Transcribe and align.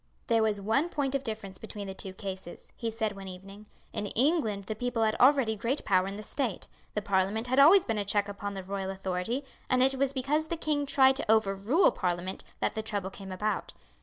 "There 0.25 0.41
was 0.41 0.59
one 0.59 0.89
point 0.89 1.13
of 1.13 1.23
difference 1.23 1.59
between 1.59 1.85
the 1.85 1.93
two 1.93 2.11
cases," 2.11 2.73
he 2.75 2.89
said 2.89 3.15
one 3.15 3.27
evening. 3.27 3.67
"In 3.93 4.07
England 4.07 4.63
the 4.63 4.73
people 4.73 5.03
had 5.03 5.15
already 5.17 5.55
great 5.55 5.85
power 5.85 6.07
in 6.07 6.15
the 6.17 6.23
state. 6.23 6.67
The 6.95 7.03
parliament 7.03 7.45
had 7.45 7.59
always 7.59 7.85
been 7.85 7.99
a 7.99 8.03
check 8.03 8.27
upon 8.27 8.55
the 8.55 8.63
royal 8.63 8.89
authority; 8.89 9.45
and 9.69 9.83
it 9.83 9.93
was 9.93 10.11
because 10.11 10.47
the 10.47 10.57
king 10.57 10.87
tried 10.87 11.17
to 11.17 11.31
overrule 11.31 11.91
parliament 11.91 12.43
that 12.61 12.73
the 12.73 12.81
trouble 12.81 13.11
came 13.11 13.31
about. 13.31 13.73